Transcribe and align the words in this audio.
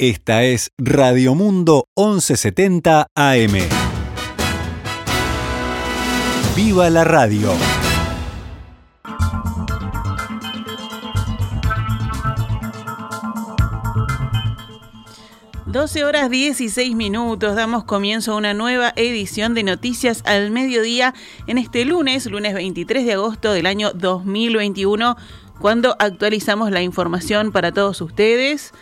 Esta 0.00 0.44
es 0.44 0.70
Radio 0.78 1.34
Mundo 1.34 1.88
1170 1.96 3.08
AM. 3.16 3.52
¡Viva 6.54 6.88
la 6.88 7.02
radio! 7.02 7.50
Doce 15.66 16.04
horas 16.04 16.30
16 16.30 16.94
minutos, 16.94 17.56
damos 17.56 17.82
comienzo 17.82 18.32
a 18.32 18.36
una 18.36 18.54
nueva 18.54 18.92
edición 18.94 19.54
de 19.54 19.64
Noticias 19.64 20.22
al 20.24 20.52
Mediodía 20.52 21.12
en 21.48 21.58
este 21.58 21.84
lunes, 21.84 22.24
lunes 22.26 22.54
23 22.54 23.04
de 23.04 23.14
agosto 23.14 23.52
del 23.52 23.66
año 23.66 23.92
2021, 23.92 25.16
cuando 25.58 25.96
actualizamos 25.98 26.70
la 26.70 26.82
información 26.82 27.52
para 27.52 27.72
todos 27.72 28.00
ustedes. 28.00 28.72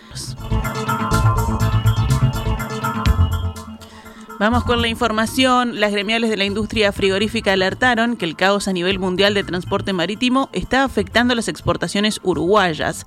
Vamos 4.39 4.65
con 4.65 4.83
la 4.83 4.89
información. 4.89 5.81
Las 5.81 5.93
gremiales 5.93 6.29
de 6.29 6.37
la 6.37 6.45
industria 6.45 6.93
frigorífica 6.93 7.55
alertaron 7.55 8.17
que 8.17 8.27
el 8.27 8.37
caos 8.37 8.69
a 8.69 8.75
nivel 8.75 8.99
mundial 8.99 9.33
de 9.33 9.43
transporte 9.45 9.95
marítimo 9.95 10.51
está 10.53 10.85
afectando 10.85 11.35
las 11.35 11.49
exportaciones 11.49 12.21
uruguayas. 12.23 13.07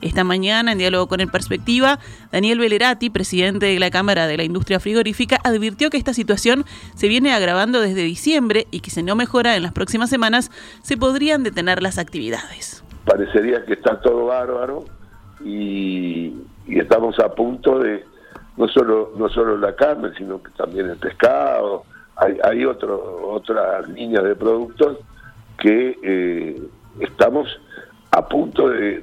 Esta 0.00 0.24
mañana, 0.24 0.72
en 0.72 0.78
diálogo 0.78 1.06
con 1.06 1.20
el 1.20 1.28
Perspectiva, 1.28 1.98
Daniel 2.32 2.58
Velerati, 2.58 3.10
presidente 3.10 3.66
de 3.66 3.78
la 3.78 3.90
Cámara 3.90 4.26
de 4.26 4.38
la 4.38 4.44
Industria 4.44 4.80
Frigorífica, 4.80 5.38
advirtió 5.44 5.90
que 5.90 5.98
esta 5.98 6.14
situación 6.14 6.64
se 6.94 7.08
viene 7.08 7.34
agravando 7.34 7.82
desde 7.82 8.02
diciembre 8.02 8.66
y 8.70 8.80
que 8.80 8.90
si 8.90 9.02
no 9.02 9.14
mejora 9.14 9.56
en 9.56 9.62
las 9.62 9.72
próximas 9.72 10.08
semanas, 10.08 10.50
se 10.82 10.96
podrían 10.96 11.42
detener 11.42 11.82
las 11.82 11.98
actividades. 11.98 12.82
Parecería 13.04 13.64
que 13.64 13.74
está 13.74 14.00
todo 14.00 14.26
bárbaro 14.26 14.84
y, 15.44 16.34
y 16.66 16.78
estamos 16.78 17.18
a 17.18 17.34
punto 17.34 17.78
de 17.78 18.04
no 18.56 18.68
solo 18.68 19.12
no 19.16 19.28
solo 19.28 19.56
la 19.56 19.74
carne, 19.74 20.10
sino 20.16 20.42
que 20.42 20.50
también 20.52 20.90
el 20.90 20.96
pescado. 20.96 21.84
Hay, 22.16 22.38
hay 22.44 22.64
otro, 22.66 23.30
otras 23.30 23.88
líneas 23.88 24.24
de 24.24 24.36
productos 24.36 24.98
que 25.58 25.98
eh, 26.02 26.62
estamos 26.98 27.48
a 28.10 28.28
punto 28.28 28.68
de, 28.68 29.02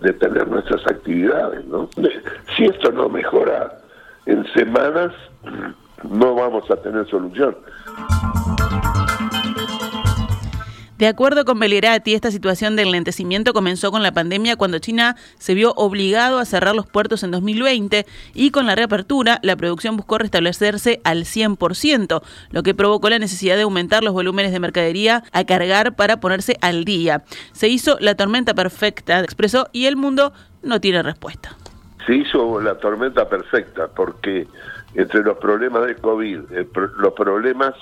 de, 0.00 0.12
tener 0.14 0.48
nuestras 0.48 0.84
actividades. 0.86 1.64
¿no? 1.66 1.88
Si 2.56 2.64
esto 2.64 2.90
no 2.90 3.08
mejora 3.08 3.78
en 4.26 4.44
semanas, 4.54 5.12
no 6.08 6.34
vamos 6.34 6.68
a 6.70 6.76
tener 6.76 7.06
solución. 7.08 7.56
De 11.00 11.06
acuerdo 11.06 11.46
con 11.46 11.58
Belerati, 11.58 12.12
esta 12.12 12.30
situación 12.30 12.76
del 12.76 12.90
lentecimiento 12.90 13.54
comenzó 13.54 13.90
con 13.90 14.02
la 14.02 14.12
pandemia 14.12 14.56
cuando 14.56 14.80
China 14.80 15.16
se 15.38 15.54
vio 15.54 15.72
obligado 15.76 16.38
a 16.38 16.44
cerrar 16.44 16.74
los 16.74 16.86
puertos 16.86 17.22
en 17.22 17.30
2020 17.30 18.04
y 18.34 18.50
con 18.50 18.66
la 18.66 18.74
reapertura 18.74 19.38
la 19.42 19.56
producción 19.56 19.96
buscó 19.96 20.18
restablecerse 20.18 21.00
al 21.02 21.20
100%, 21.20 22.22
lo 22.50 22.62
que 22.62 22.74
provocó 22.74 23.08
la 23.08 23.18
necesidad 23.18 23.56
de 23.56 23.62
aumentar 23.62 24.04
los 24.04 24.12
volúmenes 24.12 24.52
de 24.52 24.60
mercadería 24.60 25.22
a 25.32 25.44
cargar 25.44 25.96
para 25.96 26.20
ponerse 26.20 26.58
al 26.60 26.84
día. 26.84 27.24
Se 27.52 27.68
hizo 27.68 27.96
la 27.98 28.14
tormenta 28.14 28.52
perfecta, 28.52 29.20
expresó, 29.20 29.68
y 29.72 29.86
el 29.86 29.96
mundo 29.96 30.34
no 30.62 30.82
tiene 30.82 31.02
respuesta. 31.02 31.56
Se 32.06 32.14
hizo 32.14 32.60
la 32.60 32.74
tormenta 32.74 33.26
perfecta 33.26 33.88
porque 33.88 34.46
entre 34.94 35.22
los 35.22 35.38
problemas 35.38 35.86
de 35.86 35.94
COVID, 35.94 36.40
los 36.98 37.14
problemas 37.14 37.72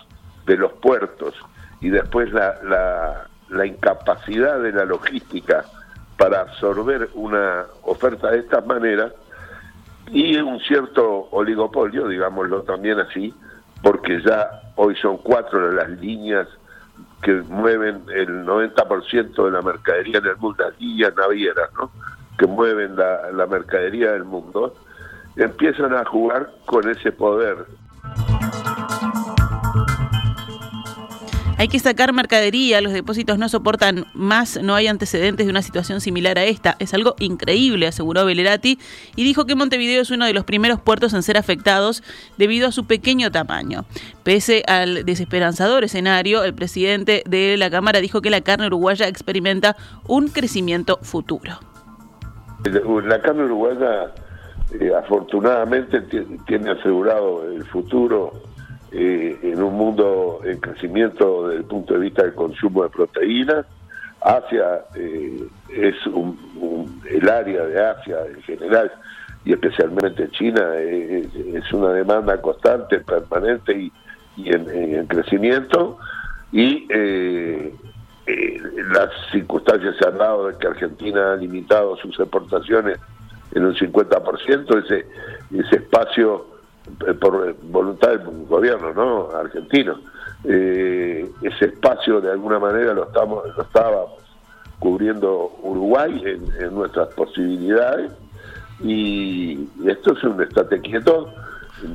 de 0.47 0.57
los 0.57 0.73
puertos, 0.75 1.35
y 1.81 1.89
después 1.91 2.33
la, 2.33 3.27
la, 3.51 3.67
incapacidad 3.67 4.61
de 4.61 4.73
la 4.73 4.85
logística 4.85 5.65
para 6.17 6.41
absorber 6.41 7.09
una 7.15 7.67
oferta 7.83 8.31
de 8.31 8.41
esta 8.41 8.61
manera 8.61 9.13
y 10.11 10.37
un 10.39 10.59
cierto 10.61 11.29
oligopolio, 11.31 12.09
digámoslo 12.09 12.63
también 12.63 12.99
así, 12.99 13.33
porque 13.83 14.21
ya 14.23 14.73
hoy 14.77 14.97
son 14.97 15.19
cuatro 15.19 15.71
las 15.73 15.89
líneas 15.91 16.49
que 17.23 17.33
mueven 17.35 18.03
el 18.15 18.45
90% 18.45 19.45
de 19.45 19.51
la 19.51 19.63
mercadería 19.63 20.19
en 20.19 20.27
el 20.27 20.37
mundo, 20.37 20.65
las 20.65 20.81
líneas 20.81 21.15
navieras, 21.17 21.71
¿no? 21.75 21.91
que 22.39 22.47
mueven 22.47 22.97
la, 22.97 23.31
la 23.33 23.47
mercadería 23.47 24.13
del 24.13 24.25
mundo, 24.25 24.75
empiezan 25.37 25.95
a 25.95 26.05
jugar 26.05 26.51
con 26.67 26.89
ese 26.89 27.13
poder 27.13 27.67
Hay 31.59 31.67
que 31.67 31.81
sacar 31.81 32.13
mercadería, 32.13 32.81
los 32.81 32.93
depósitos 32.93 33.37
no 33.37 33.49
soportan 33.49 34.07
más, 34.15 34.63
no 34.63 34.77
hay 34.77 34.87
antecedentes 34.87 35.45
de 35.45 35.51
una 35.51 35.61
situación 35.61 36.01
similar 36.01 36.39
a 36.39 36.45
esta. 36.45 36.77
Es 36.79 36.95
algo 36.95 37.17
increíble, 37.19 37.89
aseguró 37.89 38.25
Velerati, 38.25 38.79
y 39.17 39.25
dijo 39.25 39.45
que 39.45 39.57
Montevideo 39.57 40.01
es 40.01 40.13
uno 40.13 40.25
de 40.25 40.33
los 40.33 40.45
primeros 40.45 40.81
puertos 40.81 41.15
en 41.15 41.25
ser 41.25 41.37
afectados 41.37 42.05
debido 42.37 42.69
a 42.69 42.73
su 42.73 42.87
pequeño 42.87 43.33
tamaño. 43.33 43.87
Pese 44.23 44.63
al 44.69 45.05
desesperanzador 45.05 45.83
escenario, 45.83 46.45
el 46.45 46.55
presidente 46.55 47.25
de 47.29 47.57
la 47.57 47.71
Cámara 47.71 47.99
dijo 47.99 48.23
que 48.23 48.31
la 48.31 48.41
carne 48.41 48.69
uruguaya 48.69 49.09
experimenta 49.09 49.77
un 50.07 50.29
crecimiento 50.29 51.01
futuro. 51.03 51.59
La 53.05 53.21
carne 53.21 53.47
uruguaya 53.47 54.15
eh, 54.79 54.93
afortunadamente 54.97 56.03
tiene 56.47 56.71
asegurado 56.71 57.51
el 57.51 57.65
futuro 57.65 58.48
eh, 58.93 59.39
en 59.43 59.63
un 59.63 59.75
mundo 59.75 60.41
en 60.45 60.59
crecimiento 60.61 61.49
desde 61.49 61.61
el 61.61 61.67
punto 61.67 61.95
de 61.95 62.01
vista 62.01 62.23
del 62.23 62.35
consumo 62.35 62.83
de 62.83 62.89
proteínas. 62.89 63.67
Asia 64.21 64.81
eh, 64.97 65.47
es 65.69 65.95
el 67.11 67.29
área 67.29 67.65
de 67.67 67.85
Asia 67.85 68.19
en 68.27 68.43
general 68.43 68.91
y 69.45 69.53
especialmente 69.53 70.29
China 70.31 70.75
es, 70.77 71.73
una 71.73 71.93
demanda 71.93 72.41
constante, 72.41 73.01
permanente 73.01 73.73
y, 73.73 73.93
en, 74.45 75.07
crecimiento 75.07 75.99
y 76.53 76.87
eh, 76.91 77.73
las 78.93 79.11
circunstancias 79.31 79.97
se 79.99 80.09
han 80.09 80.19
dado 80.19 80.49
de 80.49 80.59
que 80.59 80.67
Argentina 80.67 81.33
ha 81.33 81.37
limitado 81.37 81.97
sus 81.97 82.19
exportaciones 82.19 82.99
en 83.55 83.65
un 83.65 83.75
50%, 83.75 84.85
ese, 84.85 85.07
ese 85.57 85.77
espacio 85.77 86.45
eh, 86.45 86.58
por 87.21 87.57
voluntad 87.63 88.11
del 88.11 88.47
gobierno 88.47 88.93
no 88.93 89.31
argentino. 89.37 89.99
Eh, 90.45 91.29
ese 91.43 91.65
espacio 91.67 92.21
de 92.21 92.31
alguna 92.31 92.59
manera 92.59 92.95
lo 92.95 93.05
estamos 93.07 93.45
lo 93.57 93.63
estaba 93.63 94.07
cubriendo 94.79 95.59
Uruguay 95.63 96.23
en, 96.25 96.75
nuestras 96.75 97.09
posibilidades. 97.15 98.13
Y, 98.81 99.69
esto 99.87 100.13
es 100.13 100.23
un 100.23 100.41
estate 100.43 100.81
quieto 100.81 101.33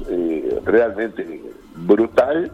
eh, 0.10 0.60
realmente 0.66 1.42
brutal 1.76 2.52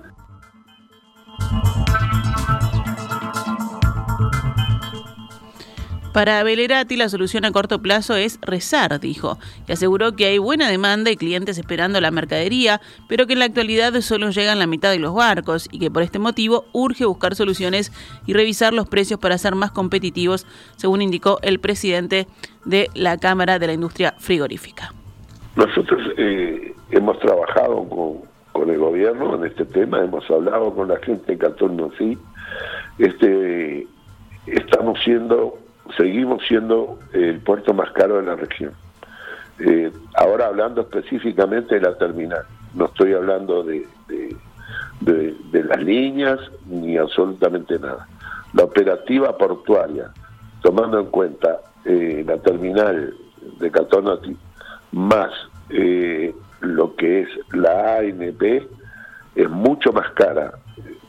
Para 6.14 6.42
Belerati 6.42 6.98
la 6.98 7.08
solución 7.08 7.46
a 7.46 7.52
corto 7.52 7.84
plazo 7.84 8.16
es 8.16 8.40
rezar, 8.42 9.00
dijo, 9.00 9.38
y 9.68 9.74
aseguró 9.74 10.16
que 10.16 10.26
hay 10.26 10.40
buena 10.40 10.68
demanda 10.68 11.12
y 11.12 11.18
clientes 11.18 11.60
esperando 11.60 12.02
la 12.02 12.10
mercadería, 12.10 12.82
pero 13.08 13.28
que 13.28 13.34
en 13.34 13.40
la 13.40 13.46
actualidad 13.46 13.94
solo 14.02 14.32
llegan 14.32 14.58
la 14.58 14.66
mitad 14.66 14.90
de 14.90 14.98
los 14.98 15.14
barcos 15.14 15.68
y 15.72 15.78
que 15.78 15.92
por 15.92 16.02
este 16.02 16.18
motivo 16.18 16.66
urge 16.74 17.06
buscar 17.06 17.36
soluciones 17.36 17.92
y 18.26 18.34
revisar 18.34 18.74
los 18.74 18.90
precios 18.90 19.20
para 19.20 19.38
ser 19.38 19.54
más 19.54 19.72
competitivos, 19.72 20.48
según 20.78 21.04
indicó 21.04 21.38
el 21.44 21.60
presidente 21.60 22.26
de 22.66 22.90
la 22.96 23.18
Cámara 23.18 23.60
de 23.60 23.68
la 23.68 23.74
Industria 23.74 24.16
Frigorífica. 24.18 24.92
Nosotros 25.56 26.02
eh, 26.18 26.74
hemos 26.90 27.20
trabajado 27.20 27.88
con, 27.88 28.30
el 28.68 28.78
gobierno 28.78 29.36
en 29.36 29.46
este 29.46 29.64
tema, 29.64 30.04
hemos 30.04 30.30
hablado 30.30 30.74
con 30.74 30.90
la 30.90 30.98
gente 30.98 31.32
en 31.32 31.38
Cantón 31.38 31.78
Moncí, 31.78 32.18
este, 32.98 33.88
estamos 34.48 35.00
siendo 35.04 35.58
seguimos 35.98 36.44
siendo 36.48 37.00
el 37.14 37.40
puerto 37.40 37.74
más 37.74 37.92
caro 37.92 38.18
de 38.18 38.24
la 38.24 38.36
región. 38.36 38.74
Eh, 39.60 39.92
ahora 40.16 40.48
hablando 40.48 40.82
específicamente 40.82 41.76
de 41.76 41.82
la 41.82 41.98
terminal, 41.98 42.44
no 42.74 42.86
estoy 42.86 43.14
hablando 43.14 43.64
de, 43.64 43.86
de, 45.02 45.64
las 45.64 45.84
líneas 45.84 46.40
ni 46.68 46.98
absolutamente 46.98 47.78
nada. 47.78 48.08
La 48.54 48.64
operativa 48.64 49.38
portuaria, 49.38 50.12
tomando 50.62 51.00
en 51.00 51.08
cuenta 51.08 51.60
eh, 51.86 52.24
la 52.26 52.38
terminal 52.38 53.14
de 53.60 53.72
Catonati 53.72 54.36
más 54.92 55.32
eh, 55.70 56.34
lo 56.62 56.96
que 56.96 57.22
es 57.22 57.30
la 57.54 57.98
ANP, 57.98 58.68
es 59.36 59.50
mucho 59.50 59.92
más 59.94 60.10
cara 60.12 60.54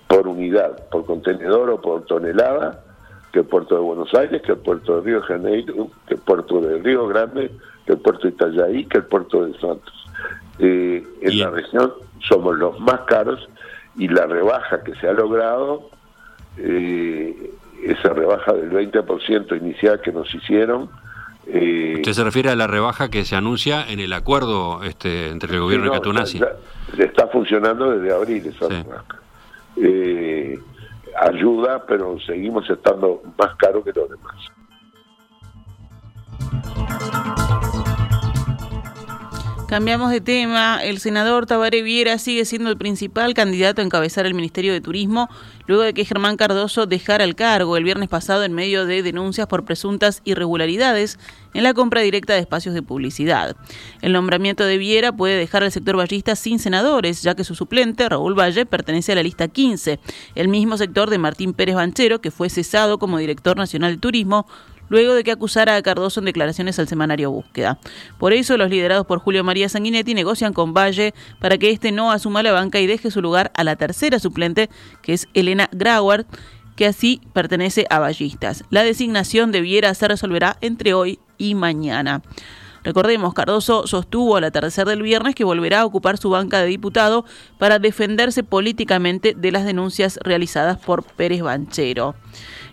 por 0.06 0.28
unidad, 0.28 0.88
por 0.90 1.06
contenedor 1.06 1.70
o 1.70 1.80
por 1.80 2.04
tonelada 2.04 2.84
que 3.32 3.40
el 3.40 3.44
puerto 3.44 3.74
de 3.76 3.80
Buenos 3.80 4.12
Aires, 4.14 4.42
que 4.42 4.52
el 4.52 4.58
puerto 4.58 4.96
de 4.96 5.02
Río 5.02 5.20
de 5.20 5.26
Janeiro, 5.26 5.88
que 6.06 6.14
el 6.14 6.20
puerto 6.20 6.60
de 6.60 6.78
Río 6.78 7.06
Grande, 7.08 7.50
que 7.86 7.92
el 7.92 7.98
puerto 7.98 8.22
de 8.22 8.34
Itajaí, 8.34 8.84
que 8.86 8.98
el 8.98 9.04
puerto 9.04 9.46
de 9.46 9.58
Santos. 9.58 9.94
Eh, 10.58 11.04
en 11.22 11.38
la 11.38 11.50
región 11.50 11.92
somos 12.28 12.56
los 12.58 12.78
más 12.80 13.00
caros 13.06 13.48
y 13.96 14.08
la 14.08 14.26
rebaja 14.26 14.82
que 14.82 14.94
se 14.96 15.08
ha 15.08 15.12
logrado, 15.12 15.90
eh, 16.58 17.50
esa 17.82 18.10
rebaja 18.10 18.52
del 18.52 18.70
20% 18.70 19.56
inicial 19.56 20.00
que 20.00 20.12
nos 20.12 20.32
hicieron, 20.34 20.88
Eh, 21.52 21.94
Usted 21.96 22.12
se 22.12 22.22
refiere 22.22 22.50
a 22.50 22.54
la 22.54 22.66
rebaja 22.66 23.08
que 23.08 23.24
se 23.24 23.34
anuncia 23.34 23.84
en 23.88 23.98
el 23.98 24.12
acuerdo 24.12 24.84
este, 24.84 25.30
entre 25.30 25.54
el 25.54 25.60
gobierno 25.60 25.86
y 25.86 25.90
Catunasi. 25.90 26.38
Está 26.96 27.26
funcionando 27.28 27.90
desde 27.90 28.14
abril 28.14 28.46
esa 28.46 28.68
rebaja. 28.68 29.16
Ayuda, 31.20 31.84
pero 31.86 32.18
seguimos 32.20 32.68
estando 32.70 33.22
más 33.38 33.54
caro 33.56 33.84
que 33.84 33.92
los 33.92 34.08
demás. 34.08 34.36
Cambiamos 39.70 40.10
de 40.10 40.20
tema. 40.20 40.80
El 40.82 40.98
senador 40.98 41.46
Tabaré 41.46 41.82
Viera 41.82 42.18
sigue 42.18 42.44
siendo 42.44 42.70
el 42.70 42.76
principal 42.76 43.34
candidato 43.34 43.80
a 43.80 43.84
encabezar 43.84 44.26
el 44.26 44.34
Ministerio 44.34 44.72
de 44.72 44.80
Turismo 44.80 45.28
luego 45.68 45.84
de 45.84 45.94
que 45.94 46.04
Germán 46.04 46.36
Cardoso 46.36 46.86
dejara 46.86 47.22
el 47.22 47.36
cargo 47.36 47.76
el 47.76 47.84
viernes 47.84 48.08
pasado 48.08 48.42
en 48.42 48.52
medio 48.52 48.84
de 48.84 49.04
denuncias 49.04 49.46
por 49.46 49.64
presuntas 49.64 50.22
irregularidades 50.24 51.20
en 51.54 51.62
la 51.62 51.72
compra 51.72 52.00
directa 52.00 52.32
de 52.32 52.40
espacios 52.40 52.74
de 52.74 52.82
publicidad. 52.82 53.54
El 54.02 54.12
nombramiento 54.12 54.64
de 54.64 54.76
Viera 54.76 55.12
puede 55.12 55.36
dejar 55.36 55.62
al 55.62 55.70
sector 55.70 55.96
vallista 55.96 56.34
sin 56.34 56.58
senadores, 56.58 57.22
ya 57.22 57.36
que 57.36 57.44
su 57.44 57.54
suplente, 57.54 58.08
Raúl 58.08 58.36
Valle, 58.36 58.66
pertenece 58.66 59.12
a 59.12 59.14
la 59.14 59.22
lista 59.22 59.46
15, 59.46 60.00
el 60.34 60.48
mismo 60.48 60.78
sector 60.78 61.10
de 61.10 61.18
Martín 61.18 61.54
Pérez 61.54 61.76
Banchero, 61.76 62.20
que 62.20 62.32
fue 62.32 62.50
cesado 62.50 62.98
como 62.98 63.18
director 63.18 63.56
nacional 63.56 63.92
de 63.92 63.98
turismo 63.98 64.48
luego 64.90 65.14
de 65.14 65.24
que 65.24 65.30
acusara 65.30 65.76
a 65.76 65.82
Cardoso 65.82 66.20
en 66.20 66.26
declaraciones 66.26 66.78
al 66.78 66.88
semanario 66.88 67.30
Búsqueda. 67.30 67.78
Por 68.18 68.34
eso, 68.34 68.58
los 68.58 68.68
liderados 68.68 69.06
por 69.06 69.20
Julio 69.20 69.42
María 69.42 69.70
Sanguinetti 69.70 70.12
negocian 70.12 70.52
con 70.52 70.74
Valle 70.74 71.14
para 71.38 71.56
que 71.56 71.70
éste 71.70 71.92
no 71.92 72.12
asuma 72.12 72.42
la 72.42 72.52
banca 72.52 72.78
y 72.80 72.86
deje 72.86 73.10
su 73.10 73.22
lugar 73.22 73.50
a 73.54 73.64
la 73.64 73.76
tercera 73.76 74.18
suplente, 74.18 74.68
que 75.00 75.14
es 75.14 75.28
Elena 75.32 75.70
Grauer, 75.72 76.26
que 76.76 76.86
así 76.86 77.20
pertenece 77.32 77.86
a 77.88 77.98
Ballistas. 77.98 78.64
La 78.70 78.82
designación 78.82 79.52
de 79.52 79.60
Viera 79.60 79.94
se 79.94 80.08
resolverá 80.08 80.56
entre 80.60 80.92
hoy 80.92 81.18
y 81.38 81.54
mañana. 81.54 82.22
Recordemos, 82.82 83.34
Cardoso 83.34 83.86
sostuvo 83.86 84.36
al 84.36 84.44
atardecer 84.44 84.86
del 84.86 85.02
viernes 85.02 85.34
que 85.34 85.44
volverá 85.44 85.80
a 85.80 85.84
ocupar 85.84 86.16
su 86.16 86.30
banca 86.30 86.60
de 86.60 86.66
diputado 86.66 87.26
para 87.58 87.78
defenderse 87.78 88.42
políticamente 88.42 89.34
de 89.36 89.52
las 89.52 89.66
denuncias 89.66 90.18
realizadas 90.22 90.78
por 90.78 91.04
Pérez 91.04 91.42
Banchero. 91.42 92.14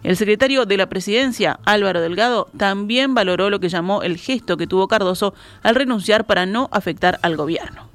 El 0.07 0.15
secretario 0.15 0.65
de 0.65 0.77
la 0.77 0.87
presidencia, 0.87 1.59
Álvaro 1.65 1.99
Delgado, 1.99 2.47
también 2.55 3.13
valoró 3.13 3.49
lo 3.49 3.59
que 3.59 3.67
llamó 3.67 4.03
el 4.03 4.15
gesto 4.15 4.55
que 4.55 4.65
tuvo 4.65 4.87
Cardoso 4.87 5.33
al 5.63 5.75
renunciar 5.75 6.25
para 6.25 6.45
no 6.45 6.69
afectar 6.71 7.19
al 7.23 7.35
gobierno. 7.35 7.89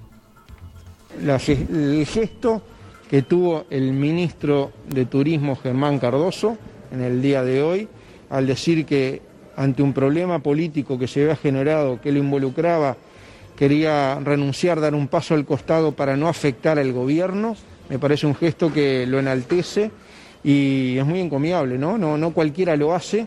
el 1.18 2.04
gesto 2.06 2.60
que 3.08 3.22
tuvo 3.22 3.64
el 3.70 3.94
ministro 3.94 4.72
de 4.90 5.06
Turismo, 5.06 5.56
Germán 5.56 5.98
Cardoso, 5.98 6.58
en 6.92 7.00
el 7.00 7.22
día 7.22 7.42
de 7.44 7.62
hoy, 7.62 7.88
al 8.28 8.46
decir 8.46 8.84
que 8.84 9.22
ante 9.56 9.82
un 9.82 9.94
problema 9.94 10.40
político 10.40 10.98
que 10.98 11.08
se 11.08 11.22
había 11.22 11.36
generado, 11.36 11.98
que 11.98 12.12
lo 12.12 12.18
involucraba, 12.18 12.98
quería 13.56 14.20
renunciar, 14.22 14.82
dar 14.82 14.94
un 14.94 15.08
paso 15.08 15.32
al 15.32 15.46
costado 15.46 15.92
para 15.92 16.14
no 16.18 16.28
afectar 16.28 16.78
al 16.78 16.92
gobierno, 16.92 17.56
me 17.88 17.98
parece 17.98 18.26
un 18.26 18.34
gesto 18.34 18.70
que 18.70 19.06
lo 19.06 19.18
enaltece 19.18 19.90
y 20.44 20.98
es 20.98 21.06
muy 21.06 21.20
encomiable, 21.20 21.78
¿no? 21.78 21.98
No, 21.98 22.16
no 22.16 22.32
cualquiera 22.32 22.76
lo 22.76 22.94
hace 22.94 23.26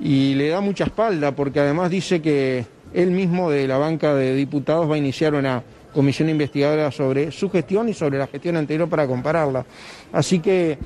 y 0.00 0.34
le 0.34 0.48
da 0.48 0.60
mucha 0.60 0.84
espalda 0.84 1.32
porque 1.32 1.60
además 1.60 1.90
dice 1.90 2.20
que 2.20 2.66
él 2.92 3.10
mismo 3.10 3.50
de 3.50 3.66
la 3.66 3.78
banca 3.78 4.14
de 4.14 4.34
diputados 4.34 4.90
va 4.90 4.94
a 4.94 4.98
iniciar 4.98 5.34
una 5.34 5.62
comisión 5.92 6.28
investigadora 6.28 6.90
sobre 6.90 7.30
su 7.30 7.50
gestión 7.50 7.88
y 7.88 7.94
sobre 7.94 8.18
la 8.18 8.26
gestión 8.26 8.56
anterior 8.56 8.88
para 8.88 9.06
compararla. 9.06 9.64
Así 10.12 10.40
que 10.40 10.78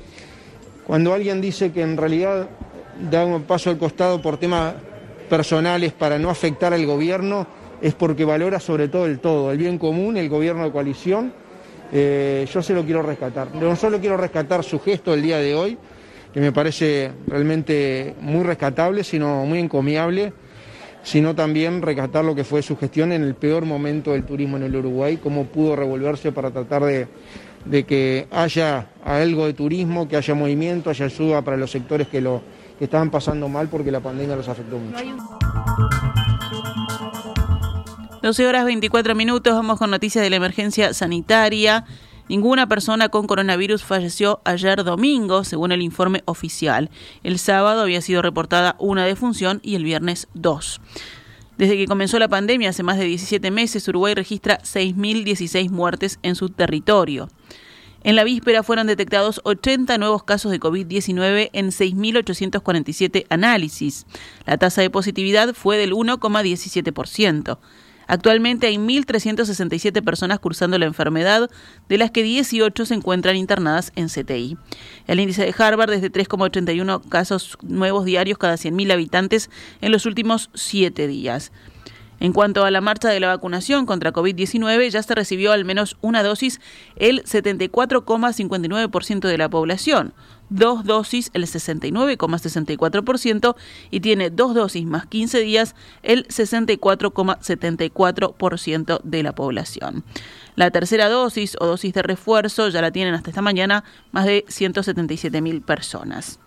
cuando 0.85 1.13
alguien 1.13 1.41
dice 1.41 1.71
que 1.71 1.81
en 1.81 1.97
realidad 1.97 2.47
da 3.09 3.25
un 3.25 3.43
paso 3.43 3.69
al 3.69 3.77
costado 3.77 4.21
por 4.21 4.37
temas 4.37 4.75
personales 5.29 5.93
para 5.93 6.17
no 6.19 6.29
afectar 6.29 6.73
al 6.73 6.85
gobierno, 6.85 7.47
es 7.81 7.93
porque 7.93 8.25
valora 8.25 8.59
sobre 8.59 8.87
todo 8.87 9.05
el 9.05 9.19
todo, 9.19 9.51
el 9.51 9.57
bien 9.57 9.77
común, 9.77 10.17
el 10.17 10.29
gobierno 10.29 10.63
de 10.63 10.71
coalición 10.71 11.33
eh, 11.91 12.47
yo 12.51 12.61
se 12.61 12.73
lo 12.73 12.83
quiero 12.83 13.01
rescatar. 13.01 13.53
No 13.55 13.75
solo 13.75 13.99
quiero 13.99 14.17
rescatar 14.17 14.63
su 14.63 14.79
gesto 14.79 15.13
el 15.13 15.21
día 15.21 15.37
de 15.37 15.55
hoy, 15.55 15.77
que 16.33 16.39
me 16.39 16.51
parece 16.51 17.11
realmente 17.27 18.15
muy 18.21 18.43
rescatable, 18.43 19.03
sino 19.03 19.45
muy 19.45 19.59
encomiable, 19.59 20.33
sino 21.03 21.33
también 21.35 21.81
rescatar 21.81 22.23
lo 22.23 22.35
que 22.35 22.43
fue 22.43 22.61
su 22.61 22.77
gestión 22.77 23.11
en 23.11 23.23
el 23.23 23.35
peor 23.35 23.65
momento 23.65 24.11
del 24.11 24.25
turismo 24.25 24.57
en 24.57 24.63
el 24.63 24.75
Uruguay, 24.75 25.17
cómo 25.17 25.45
pudo 25.45 25.75
revolverse 25.75 26.31
para 26.31 26.51
tratar 26.51 26.83
de, 26.83 27.07
de 27.65 27.83
que 27.85 28.27
haya 28.31 28.89
algo 29.03 29.45
de 29.45 29.53
turismo, 29.53 30.07
que 30.07 30.17
haya 30.17 30.35
movimiento, 30.35 30.89
haya 30.89 31.05
ayuda 31.05 31.41
para 31.41 31.57
los 31.57 31.71
sectores 31.71 32.07
que, 32.07 32.21
lo, 32.21 32.41
que 32.77 32.85
estaban 32.85 33.09
pasando 33.09 33.47
mal 33.49 33.67
porque 33.69 33.91
la 33.91 33.99
pandemia 33.99 34.35
los 34.35 34.47
afectó 34.47 34.77
mucho. 34.77 36.08
12 38.21 38.47
horas 38.47 38.65
24 38.65 39.15
minutos, 39.15 39.53
vamos 39.53 39.79
con 39.79 39.91
noticias 39.91 40.21
de 40.21 40.29
la 40.29 40.35
emergencia 40.35 40.93
sanitaria. 40.93 41.85
Ninguna 42.27 42.67
persona 42.67 43.07
con 43.07 43.27
coronavirus 43.27 43.83
falleció 43.83 44.41
ayer 44.43 44.83
domingo, 44.83 45.45
según 45.45 45.71
el 45.71 45.81
informe 45.81 46.21
oficial. 46.25 46.89
El 47.23 47.39
sábado 47.39 47.81
había 47.81 48.01
sido 48.01 48.21
reportada 48.21 48.75
una 48.77 49.05
defunción 49.05 49.61
y 49.63 49.75
el 49.75 49.85
viernes 49.85 50.27
dos. 50.33 50.81
Desde 51.57 51.77
que 51.77 51.87
comenzó 51.87 52.19
la 52.19 52.27
pandemia 52.27 52.71
hace 52.71 52.83
más 52.83 52.97
de 52.97 53.05
17 53.05 53.51
meses, 53.51 53.87
Uruguay 53.87 54.13
registra 54.15 54.59
6.016 54.59 55.69
muertes 55.69 56.19
en 56.21 56.35
su 56.35 56.49
territorio. 56.49 57.29
En 58.03 58.17
la 58.17 58.25
víspera 58.25 58.63
fueron 58.63 58.87
detectados 58.87 59.39
80 59.45 59.97
nuevos 59.97 60.23
casos 60.23 60.51
de 60.51 60.59
COVID-19 60.59 61.51
en 61.53 61.67
6.847 61.67 63.27
análisis. 63.29 64.05
La 64.45 64.57
tasa 64.57 64.81
de 64.81 64.89
positividad 64.89 65.53
fue 65.53 65.77
del 65.77 65.93
1,17%. 65.93 67.57
Actualmente 68.09 68.65
hay 68.65 68.77
1.367 68.77 70.03
personas 70.03 70.39
cursando 70.39 70.79
la 70.79 70.87
enfermedad, 70.87 71.47
de 71.89 71.97
las 71.99 72.09
que 72.09 72.23
18 72.23 72.87
se 72.87 72.95
encuentran 72.95 73.35
internadas 73.35 73.91
en 73.95 74.07
CTI. 74.07 74.57
El 75.05 75.19
índice 75.19 75.45
de 75.45 75.53
Harvard 75.55 75.93
es 75.93 76.01
de 76.01 76.11
3,81 76.11 77.07
casos 77.07 77.55
nuevos 77.61 78.05
diarios 78.05 78.39
cada 78.39 78.55
100.000 78.55 78.91
habitantes 78.91 79.51
en 79.81 79.91
los 79.91 80.07
últimos 80.07 80.49
siete 80.55 81.05
días. 81.05 81.51
En 82.19 82.33
cuanto 82.33 82.65
a 82.65 82.71
la 82.71 82.81
marcha 82.81 83.09
de 83.09 83.19
la 83.19 83.27
vacunación 83.27 83.85
contra 83.85 84.11
COVID-19, 84.11 84.89
ya 84.89 85.03
se 85.03 85.13
recibió 85.15 85.53
al 85.53 85.65
menos 85.65 85.97
una 86.01 86.23
dosis 86.23 86.59
el 86.97 87.23
74,59% 87.23 89.27
de 89.27 89.37
la 89.37 89.49
población, 89.49 90.13
dos 90.49 90.83
dosis 90.83 91.29
el 91.33 91.45
69,64% 91.45 93.55
y 93.91 93.99
tiene 94.01 94.29
dos 94.29 94.53
dosis 94.53 94.85
más 94.85 95.05
15 95.05 95.39
días 95.39 95.73
el 96.03 96.27
64,74% 96.27 99.01
de 99.03 99.23
la 99.23 99.33
población. 99.33 100.03
La 100.55 100.71
tercera 100.71 101.07
dosis 101.07 101.55
o 101.59 101.67
dosis 101.67 101.93
de 101.93 102.01
refuerzo 102.01 102.67
ya 102.69 102.81
la 102.81 102.91
tienen 102.91 103.13
hasta 103.13 103.29
esta 103.29 103.41
mañana 103.41 103.85
más 104.11 104.25
de 104.25 104.43
177 104.49 105.39
mil 105.41 105.61
personas. 105.61 106.41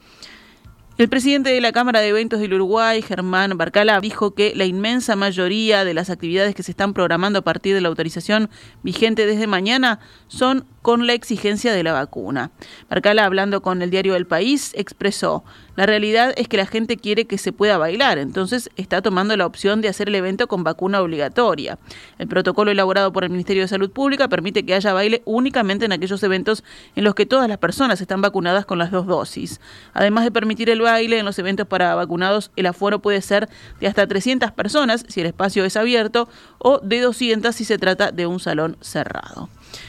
El 0.99 1.09
presidente 1.09 1.49
de 1.49 1.63
la 1.63 1.73
Cámara 1.73 2.01
de 2.01 2.09
Eventos 2.09 2.39
del 2.39 2.53
Uruguay, 2.53 3.01
Germán 3.01 3.57
Barcala, 3.57 3.99
dijo 4.01 4.35
que 4.35 4.53
la 4.55 4.67
inmensa 4.67 5.17
mayoría 5.17 5.87
de 5.87 5.95
las 5.95 6.11
actividades 6.11 6.55
que 6.55 6.63
se 6.63 6.71
están 6.71 6.93
programando 6.93 7.39
a 7.39 7.43
partir 7.43 7.75
de 7.75 7.81
la 7.81 7.89
autorización 7.89 8.51
vigente 8.83 9.25
desde 9.25 9.47
mañana 9.47 10.01
son 10.29 10.67
con 10.83 11.07
la 11.07 11.15
exigencia 11.15 11.73
de 11.73 11.83
la 11.83 11.93
vacuna. 11.93 12.51
Barcala, 12.91 13.25
hablando 13.25 13.63
con 13.63 13.81
el 13.83 13.91
diario 13.91 14.17
El 14.17 14.27
País, 14.27 14.73
expresó, 14.75 15.45
la 15.75 15.87
realidad 15.87 16.35
es 16.37 16.49
que 16.49 16.59
la 16.59 16.67
gente 16.67 16.99
quiere 16.99 17.25
que 17.25 17.39
se 17.39 17.53
pueda 17.53 17.79
bailar, 17.79 18.19
entonces 18.19 18.69
está 18.77 19.01
tomando 19.01 19.35
la 19.37 19.47
opción 19.47 19.81
de 19.81 19.89
hacer 19.89 20.09
el 20.09 20.17
evento 20.17 20.47
con 20.47 20.65
vacuna 20.65 21.01
obligatoria. 21.01 21.79
El 22.19 22.29
protocolo 22.29 22.71
elaborado 22.71 23.13
por 23.13 23.25
el 23.25 23.31
Ministerio 23.31 23.63
de 23.63 23.69
Salud 23.69 23.91
Pública 23.91 24.29
permite 24.29 24.67
que 24.67 24.75
haya 24.75 24.93
baile 24.93 25.23
únicamente 25.25 25.87
en 25.87 25.93
aquellos 25.93 26.23
eventos 26.23 26.63
en 26.95 27.05
los 27.05 27.15
que 27.15 27.25
todas 27.25 27.49
las 27.49 27.59
personas 27.59 28.01
están 28.01 28.21
vacunadas 28.21 28.67
con 28.67 28.79
las 28.79 28.91
dos 28.91 29.07
dosis. 29.07 29.61
Además 29.95 30.25
de 30.25 30.31
permitir 30.31 30.69
el 30.69 30.83
baile 30.83 31.19
en 31.19 31.25
los 31.25 31.39
eventos 31.39 31.67
para 31.67 31.95
vacunados, 31.95 32.51
el 32.57 32.67
aforo 32.67 33.01
puede 33.01 33.23
ser 33.23 33.49
de 33.81 33.87
hasta 33.87 34.07
300 34.07 34.51
personas 34.53 35.07
si 35.09 35.21
el 35.21 35.27
espacio 35.27 35.65
es 35.65 35.77
abierto 35.77 36.29
o 36.59 36.81
de 36.81 37.01
200 37.01 37.55
si 37.55 37.65
se 37.65 37.79
trata 37.79 38.13
de 38.13 38.27
un 38.27 38.41
salón 38.41 38.77
cerrado. 38.81 39.49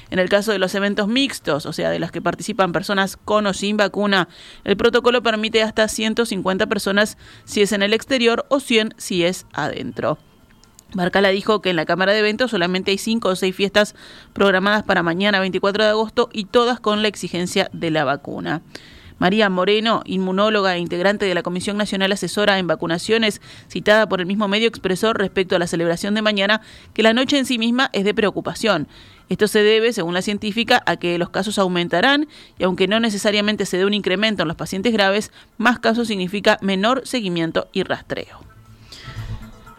En 0.10 0.20
el 0.20 0.30
caso 0.30 0.52
de 0.52 0.60
los 0.60 0.76
eventos 0.76 1.08
mixtos, 1.08 1.66
o 1.66 1.74
sea, 1.74 1.90
de 1.90 2.00
las 2.00 2.12
que 2.12 2.22
participan 2.22 2.72
personas 2.72 3.18
con 3.18 3.48
o 3.48 3.54
sin 3.54 3.78
vacuna, 3.78 4.28
el 4.64 4.78
protocolo 4.78 5.24
permite 5.24 5.62
hasta 5.62 5.88
150 5.88 6.68
personas 6.68 7.18
si 7.46 7.62
es 7.62 7.72
en 7.72 7.84
el 7.84 7.94
exterior 7.94 8.46
o 8.50 8.60
100 8.60 8.96
si 8.98 9.24
es 9.24 9.46
adentro. 9.54 10.18
Barcala 10.94 11.30
dijo 11.30 11.62
que 11.62 11.72
en 11.72 11.76
la 11.76 11.86
Cámara 11.86 12.14
de 12.14 12.20
Eventos 12.20 12.52
solamente 12.52 12.92
hay 12.92 12.98
cinco 12.98 13.30
o 13.30 13.36
seis 13.36 13.56
fiestas 13.56 13.96
programadas 14.34 14.84
para 14.84 15.04
mañana 15.04 15.40
24 15.40 15.84
de 15.84 15.90
agosto 15.90 16.30
y 16.32 16.46
todas 16.46 16.80
con 16.80 17.02
la 17.02 17.08
exigencia 17.08 17.70
de 17.74 17.92
la 17.92 18.04
vacuna. 18.04 18.62
María 19.20 19.50
Moreno, 19.50 20.02
inmunóloga 20.06 20.76
e 20.76 20.80
integrante 20.80 21.26
de 21.26 21.34
la 21.34 21.44
Comisión 21.44 21.78
Nacional 21.78 22.12
Asesora 22.12 22.60
en 22.60 22.68
Vacunaciones, 22.68 23.42
citada 23.70 24.08
por 24.08 24.20
el 24.20 24.28
mismo 24.28 24.48
medio, 24.48 24.68
expresó 24.68 25.14
respecto 25.14 25.56
a 25.56 25.60
la 25.60 25.68
celebración 25.68 26.14
de 26.14 26.22
mañana 26.22 26.62
que 26.94 27.04
la 27.04 27.14
noche 27.14 27.38
en 27.38 27.46
sí 27.46 27.58
misma 27.58 27.90
es 27.94 28.04
de 28.04 28.14
preocupación. 28.14 28.88
Esto 29.30 29.48
se 29.48 29.64
debe, 29.64 29.94
según 29.94 30.14
la 30.14 30.22
científica, 30.22 30.84
a 30.86 30.98
que 30.98 31.18
los 31.18 31.30
casos 31.30 31.58
aumentarán 31.58 32.28
y 32.60 32.64
aunque 32.66 32.88
no 32.88 33.00
necesariamente 33.00 33.66
se 33.66 33.78
dé 33.78 33.86
un 33.86 33.94
incremento 33.94 34.44
en 34.44 34.48
los 34.48 34.58
pacientes 34.58 34.94
graves, 34.94 35.32
más 35.58 35.80
casos 35.80 36.08
significa 36.08 36.58
menor 36.62 37.02
seguimiento 37.06 37.68
y 37.72 37.84
rastreo. 37.84 38.53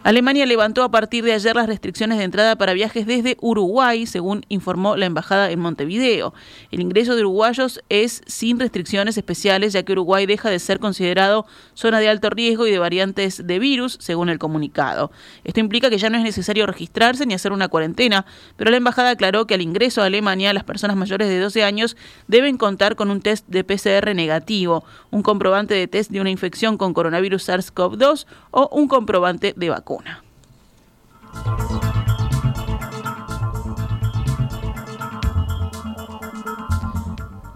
Alemania 0.05 0.45
levantó 0.45 0.83
a 0.83 0.91
partir 0.91 1.23
de 1.23 1.33
ayer 1.33 1.55
las 1.55 1.65
restricciones 1.65 2.19
de 2.19 2.25
entrada 2.25 2.55
para 2.57 2.73
viajes 2.73 3.07
desde 3.07 3.37
Uruguay, 3.41 4.05
según 4.05 4.45
informó 4.49 4.95
la 4.95 5.07
embajada 5.07 5.49
en 5.49 5.59
Montevideo. 5.59 6.31
El 6.69 6.81
ingreso 6.81 7.15
de 7.15 7.21
uruguayos 7.21 7.81
es 7.89 8.21
sin 8.27 8.59
restricciones 8.59 9.17
especiales, 9.17 9.73
ya 9.73 9.81
que 9.81 9.93
Uruguay 9.93 10.27
deja 10.27 10.51
de 10.51 10.59
ser 10.59 10.79
considerado 10.79 11.47
zona 11.73 11.99
de 11.99 12.07
alto 12.07 12.29
riesgo 12.29 12.67
y 12.67 12.71
de 12.71 12.77
variantes 12.77 13.47
de 13.47 13.57
virus, 13.57 13.97
según 13.99 14.29
el 14.29 14.37
comunicado. 14.37 15.09
Esto 15.43 15.59
implica 15.59 15.89
que 15.89 15.97
ya 15.97 16.11
no 16.11 16.19
es 16.19 16.23
necesario 16.23 16.67
registrarse 16.67 17.25
ni 17.25 17.33
hacer 17.33 17.51
una 17.51 17.67
cuarentena, 17.67 18.27
pero 18.57 18.69
la 18.69 18.77
embajada 18.77 19.09
aclaró 19.09 19.47
que 19.47 19.55
al 19.55 19.61
ingreso 19.63 20.03
a 20.03 20.05
Alemania 20.05 20.53
las 20.53 20.65
personas 20.65 20.97
mayores 20.97 21.29
de 21.29 21.39
12 21.39 21.63
años 21.63 21.97
deben 22.27 22.57
contar 22.57 22.95
con 22.95 23.09
un 23.09 23.21
test 23.21 23.47
de 23.47 23.63
PCR 23.63 24.13
negativo, 24.13 24.83
un 25.09 25.23
comprobante 25.23 25.73
de 25.73 25.87
test 25.87 26.11
de 26.11 26.21
una 26.21 26.29
infección 26.29 26.77
con 26.77 26.93
coronavirus 26.93 27.49
SARS-CoV-2 27.49 28.27
o 28.51 28.69
un 28.71 28.87
comprobante 28.87 29.55
de 29.57 29.69
vacuna. 29.71 29.94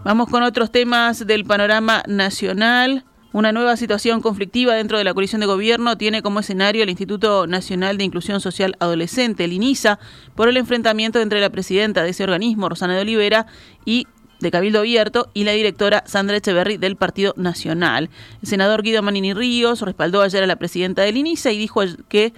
Vamos 0.03 0.29
con 0.29 0.41
otros 0.41 0.71
temas 0.71 1.27
del 1.27 1.45
panorama 1.45 2.03
nacional. 2.07 3.05
Una 3.31 3.51
nueva 3.51 3.77
situación 3.77 4.21
conflictiva 4.21 4.73
dentro 4.73 4.97
de 4.97 5.03
la 5.03 5.13
coalición 5.13 5.39
de 5.39 5.45
gobierno 5.45 5.97
tiene 5.97 6.23
como 6.23 6.39
escenario 6.39 6.81
el 6.81 6.89
Instituto 6.89 7.45
Nacional 7.45 7.99
de 7.99 8.05
Inclusión 8.05 8.41
Social 8.41 8.75
Adolescente, 8.79 9.43
el 9.43 9.53
INISA, 9.53 9.99
por 10.33 10.49
el 10.49 10.57
enfrentamiento 10.57 11.19
entre 11.19 11.41
la 11.41 11.51
presidenta 11.51 12.01
de 12.01 12.09
ese 12.09 12.23
organismo, 12.23 12.69
Rosana 12.69 12.95
de 12.95 13.01
Olivera, 13.01 13.45
y 13.85 14.07
de 14.39 14.51
Cabildo 14.51 14.79
Abierto 14.79 15.29
y 15.33 15.43
la 15.43 15.51
directora 15.51 16.03
Sandra 16.05 16.37
Echeverry 16.37 16.77
del 16.77 16.95
Partido 16.95 17.33
Nacional. 17.37 18.09
El 18.41 18.47
senador 18.47 18.83
Guido 18.83 19.01
Manini 19.01 19.33
Ríos 19.33 19.81
respaldó 19.81 20.21
ayer 20.21 20.43
a 20.43 20.47
la 20.47 20.55
presidenta 20.55 21.01
del 21.01 21.17
INISA 21.17 21.51
y 21.51 21.57
dijo 21.57 21.81
que 22.07 22.33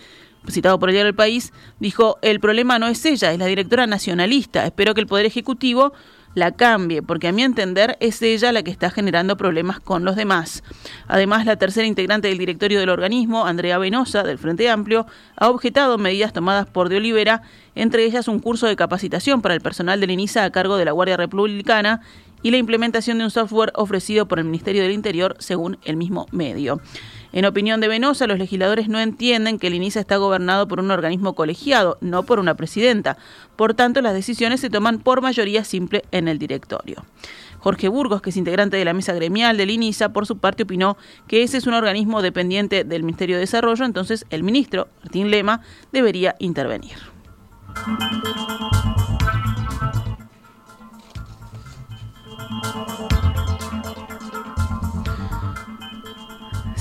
citado 0.49 0.79
por 0.79 0.91
diario 0.91 1.09
El 1.09 1.15
País, 1.15 1.53
dijo, 1.79 2.17
el 2.21 2.39
problema 2.39 2.79
no 2.79 2.87
es 2.87 3.05
ella, 3.05 3.31
es 3.31 3.37
la 3.37 3.45
directora 3.45 3.85
nacionalista. 3.85 4.65
Espero 4.65 4.93
que 4.93 5.01
el 5.01 5.07
Poder 5.07 5.25
Ejecutivo 5.25 5.93
la 6.33 6.51
cambie, 6.51 7.01
porque 7.01 7.27
a 7.27 7.31
mi 7.31 7.43
entender 7.43 7.97
es 7.99 8.21
ella 8.21 8.51
la 8.51 8.63
que 8.63 8.71
está 8.71 8.89
generando 8.89 9.37
problemas 9.37 9.79
con 9.79 10.05
los 10.05 10.15
demás. 10.15 10.63
Además, 11.07 11.45
la 11.45 11.57
tercera 11.57 11.87
integrante 11.87 12.27
del 12.27 12.37
directorio 12.37 12.79
del 12.79 12.89
organismo, 12.89 13.45
Andrea 13.45 13.77
Venosa, 13.77 14.23
del 14.23 14.37
Frente 14.37 14.69
Amplio, 14.69 15.05
ha 15.35 15.49
objetado 15.49 15.97
medidas 15.97 16.33
tomadas 16.33 16.67
por 16.67 16.89
De 16.89 16.97
Olivera, 16.97 17.41
entre 17.75 18.05
ellas 18.05 18.27
un 18.27 18.39
curso 18.39 18.67
de 18.67 18.75
capacitación 18.75 19.41
para 19.41 19.55
el 19.55 19.61
personal 19.61 19.99
del 19.99 20.11
INISA 20.11 20.43
a 20.43 20.51
cargo 20.51 20.77
de 20.77 20.85
la 20.85 20.91
Guardia 20.91 21.17
Republicana 21.17 22.01
y 22.43 22.51
la 22.51 22.57
implementación 22.57 23.17
de 23.17 23.25
un 23.25 23.31
software 23.31 23.71
ofrecido 23.75 24.27
por 24.27 24.39
el 24.39 24.45
Ministerio 24.45 24.83
del 24.83 24.91
Interior, 24.91 25.35
según 25.39 25.77
el 25.83 25.97
mismo 25.97 26.27
medio. 26.31 26.81
En 27.33 27.45
opinión 27.45 27.79
de 27.79 27.87
Venosa, 27.87 28.27
los 28.27 28.39
legisladores 28.39 28.89
no 28.89 28.99
entienden 28.99 29.57
que 29.57 29.67
el 29.67 29.75
INISA 29.75 30.01
está 30.01 30.17
gobernado 30.17 30.67
por 30.67 30.79
un 30.79 30.91
organismo 30.91 31.33
colegiado, 31.33 31.97
no 32.01 32.23
por 32.23 32.39
una 32.39 32.55
presidenta. 32.55 33.17
Por 33.55 33.73
tanto, 33.73 34.01
las 34.01 34.13
decisiones 34.13 34.59
se 34.59 34.69
toman 34.69 34.99
por 34.99 35.21
mayoría 35.21 35.63
simple 35.63 36.03
en 36.11 36.27
el 36.27 36.39
directorio. 36.39 37.05
Jorge 37.59 37.87
Burgos, 37.87 38.21
que 38.21 38.31
es 38.31 38.37
integrante 38.37 38.75
de 38.75 38.85
la 38.85 38.93
mesa 38.93 39.13
gremial 39.13 39.55
del 39.55 39.69
INISA, 39.69 40.09
por 40.09 40.25
su 40.25 40.39
parte 40.39 40.63
opinó 40.63 40.97
que 41.27 41.43
ese 41.43 41.57
es 41.57 41.67
un 41.67 41.73
organismo 41.73 42.21
dependiente 42.21 42.83
del 42.83 43.03
Ministerio 43.03 43.35
de 43.35 43.41
Desarrollo, 43.41 43.85
entonces 43.85 44.25
el 44.29 44.43
ministro, 44.43 44.87
Martín 45.03 45.29
Lema, 45.29 45.61
debería 45.91 46.35
intervenir. 46.39 46.97
Música 52.51 53.20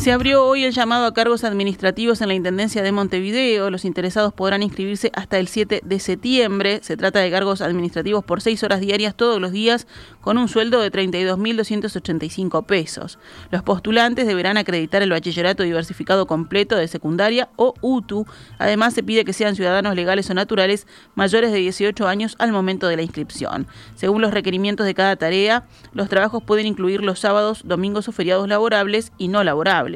Se 0.00 0.12
abrió 0.12 0.46
hoy 0.46 0.64
el 0.64 0.72
llamado 0.72 1.04
a 1.04 1.12
cargos 1.12 1.44
administrativos 1.44 2.22
en 2.22 2.28
la 2.28 2.34
Intendencia 2.34 2.82
de 2.82 2.90
Montevideo. 2.90 3.68
Los 3.68 3.84
interesados 3.84 4.32
podrán 4.32 4.62
inscribirse 4.62 5.12
hasta 5.14 5.38
el 5.38 5.46
7 5.46 5.82
de 5.84 6.00
septiembre. 6.00 6.80
Se 6.82 6.96
trata 6.96 7.18
de 7.18 7.30
cargos 7.30 7.60
administrativos 7.60 8.24
por 8.24 8.40
seis 8.40 8.62
horas 8.62 8.80
diarias 8.80 9.14
todos 9.14 9.38
los 9.42 9.52
días 9.52 9.86
con 10.22 10.38
un 10.38 10.48
sueldo 10.48 10.80
de 10.80 10.90
32.285 10.90 12.64
pesos. 12.64 13.18
Los 13.50 13.62
postulantes 13.62 14.26
deberán 14.26 14.56
acreditar 14.56 15.02
el 15.02 15.10
bachillerato 15.10 15.64
diversificado 15.64 16.26
completo 16.26 16.76
de 16.76 16.88
secundaria 16.88 17.50
o 17.56 17.74
UTU. 17.82 18.24
Además, 18.56 18.94
se 18.94 19.02
pide 19.02 19.26
que 19.26 19.34
sean 19.34 19.54
ciudadanos 19.54 19.94
legales 19.96 20.30
o 20.30 20.34
naturales 20.34 20.86
mayores 21.14 21.52
de 21.52 21.58
18 21.58 22.08
años 22.08 22.36
al 22.38 22.52
momento 22.52 22.88
de 22.88 22.96
la 22.96 23.02
inscripción. 23.02 23.66
Según 23.96 24.22
los 24.22 24.32
requerimientos 24.32 24.86
de 24.86 24.94
cada 24.94 25.16
tarea, 25.16 25.66
los 25.92 26.08
trabajos 26.08 26.42
pueden 26.42 26.66
incluir 26.66 27.02
los 27.02 27.18
sábados, 27.18 27.64
domingos 27.66 28.08
o 28.08 28.12
feriados 28.12 28.48
laborables 28.48 29.12
y 29.18 29.28
no 29.28 29.44
laborables. 29.44 29.89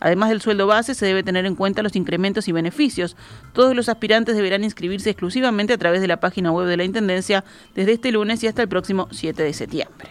Además 0.00 0.30
del 0.30 0.40
sueldo 0.40 0.66
base, 0.66 0.94
se 0.94 1.06
debe 1.06 1.22
tener 1.22 1.46
en 1.46 1.54
cuenta 1.54 1.82
los 1.82 1.96
incrementos 1.96 2.48
y 2.48 2.52
beneficios. 2.52 3.16
Todos 3.52 3.74
los 3.74 3.88
aspirantes 3.88 4.36
deberán 4.36 4.64
inscribirse 4.64 5.10
exclusivamente 5.10 5.72
a 5.72 5.78
través 5.78 6.00
de 6.00 6.08
la 6.08 6.20
página 6.20 6.50
web 6.52 6.66
de 6.66 6.76
la 6.76 6.84
Intendencia 6.84 7.44
desde 7.74 7.92
este 7.92 8.12
lunes 8.12 8.42
y 8.42 8.46
hasta 8.46 8.62
el 8.62 8.68
próximo 8.68 9.08
7 9.10 9.42
de 9.42 9.52
septiembre. 9.52 10.10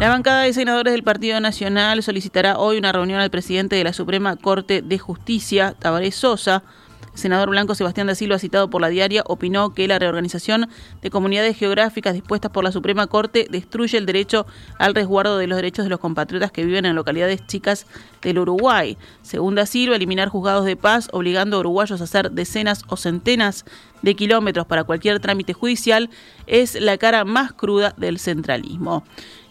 La 0.00 0.10
bancada 0.10 0.42
de 0.42 0.52
senadores 0.52 0.92
del 0.92 1.02
Partido 1.02 1.40
Nacional 1.40 2.04
solicitará 2.04 2.56
hoy 2.56 2.78
una 2.78 2.92
reunión 2.92 3.18
al 3.18 3.30
presidente 3.30 3.74
de 3.74 3.82
la 3.82 3.92
Suprema 3.92 4.36
Corte 4.36 4.80
de 4.80 4.96
Justicia, 4.96 5.74
Tabaré 5.76 6.12
Sosa, 6.12 6.62
senador 7.18 7.50
blanco 7.50 7.74
Sebastián 7.74 8.06
da 8.06 8.14
Silva, 8.14 8.38
citado 8.38 8.70
por 8.70 8.80
la 8.80 8.88
diaria, 8.88 9.22
opinó 9.26 9.74
que 9.74 9.88
la 9.88 9.98
reorganización 9.98 10.68
de 11.02 11.10
comunidades 11.10 11.56
geográficas 11.56 12.14
dispuestas 12.14 12.50
por 12.50 12.64
la 12.64 12.72
Suprema 12.72 13.06
Corte 13.08 13.48
destruye 13.50 13.98
el 13.98 14.06
derecho 14.06 14.46
al 14.78 14.94
resguardo 14.94 15.36
de 15.36 15.46
los 15.46 15.56
derechos 15.56 15.84
de 15.84 15.90
los 15.90 16.00
compatriotas 16.00 16.52
que 16.52 16.64
viven 16.64 16.86
en 16.86 16.94
localidades 16.94 17.46
chicas 17.46 17.86
del 18.22 18.38
Uruguay. 18.38 18.96
Según 19.22 19.56
da 19.56 19.66
Silva, 19.66 19.96
eliminar 19.96 20.28
juzgados 20.28 20.64
de 20.64 20.76
paz, 20.76 21.08
obligando 21.12 21.56
a 21.56 21.60
uruguayos 21.60 22.00
a 22.00 22.04
hacer 22.04 22.30
decenas 22.30 22.84
o 22.88 22.96
centenas 22.96 23.64
de 24.02 24.14
kilómetros 24.14 24.66
para 24.66 24.84
cualquier 24.84 25.20
trámite 25.20 25.52
judicial, 25.52 26.10
es 26.46 26.80
la 26.80 26.98
cara 26.98 27.24
más 27.24 27.52
cruda 27.52 27.94
del 27.96 28.18
centralismo. 28.18 29.04